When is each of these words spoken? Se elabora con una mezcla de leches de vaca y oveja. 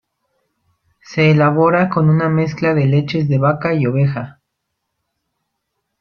Se 1.03 1.29
elabora 1.29 1.87
con 1.87 2.09
una 2.09 2.27
mezcla 2.27 2.73
de 2.73 2.87
leches 2.87 3.29
de 3.29 3.37
vaca 3.37 3.75
y 3.75 3.85
oveja. 3.85 4.39